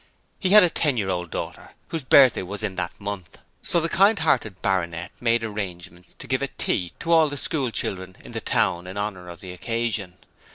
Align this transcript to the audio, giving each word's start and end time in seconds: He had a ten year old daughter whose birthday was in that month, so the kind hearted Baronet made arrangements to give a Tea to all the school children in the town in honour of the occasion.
He 0.39 0.49
had 0.49 0.63
a 0.63 0.69
ten 0.71 0.97
year 0.97 1.09
old 1.11 1.29
daughter 1.29 1.73
whose 1.89 2.01
birthday 2.01 2.41
was 2.41 2.63
in 2.63 2.75
that 2.75 2.91
month, 2.99 3.37
so 3.61 3.79
the 3.79 3.87
kind 3.87 4.17
hearted 4.17 4.59
Baronet 4.63 5.11
made 5.19 5.43
arrangements 5.43 6.15
to 6.17 6.25
give 6.25 6.41
a 6.41 6.47
Tea 6.47 6.91
to 6.99 7.11
all 7.13 7.29
the 7.29 7.37
school 7.37 7.69
children 7.69 8.15
in 8.23 8.31
the 8.31 8.41
town 8.41 8.87
in 8.87 8.97
honour 8.97 9.29
of 9.29 9.41
the 9.41 9.51
occasion. 9.51 10.15